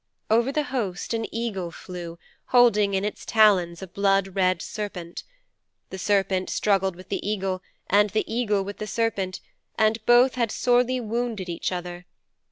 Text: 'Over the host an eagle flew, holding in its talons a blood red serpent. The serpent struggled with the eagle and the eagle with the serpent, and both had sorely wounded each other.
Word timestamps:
'Over 0.31 0.51
the 0.51 0.63
host 0.63 1.13
an 1.13 1.27
eagle 1.31 1.69
flew, 1.69 2.17
holding 2.45 2.95
in 2.95 3.05
its 3.05 3.23
talons 3.23 3.83
a 3.83 3.87
blood 3.87 4.35
red 4.35 4.59
serpent. 4.59 5.23
The 5.91 5.99
serpent 5.99 6.49
struggled 6.49 6.95
with 6.95 7.09
the 7.09 7.21
eagle 7.23 7.61
and 7.87 8.09
the 8.09 8.25
eagle 8.25 8.63
with 8.63 8.77
the 8.79 8.87
serpent, 8.87 9.41
and 9.77 10.03
both 10.07 10.33
had 10.33 10.49
sorely 10.51 10.99
wounded 10.99 11.49
each 11.49 11.71
other. 11.71 12.07